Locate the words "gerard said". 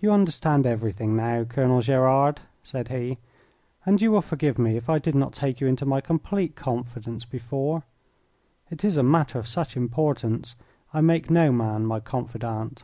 1.80-2.88